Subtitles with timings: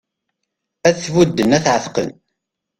[0.87, 2.09] Ad t-budden ad t-εetqen